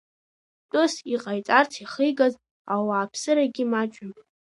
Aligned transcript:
Тәыс 0.69 0.93
иҟаиҵарц 1.13 1.71
иахигаз 1.81 2.33
ауааԥсырагьы 2.73 3.63
маҷҩым. 3.71 4.11